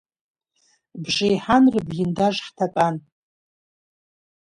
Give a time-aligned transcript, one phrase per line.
[1.03, 2.95] Бжеиҳан рыблиндаж ҳҭатәан.